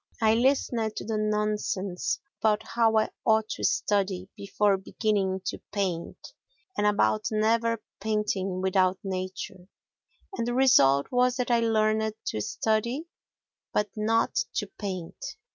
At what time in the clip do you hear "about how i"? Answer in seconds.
2.39-3.11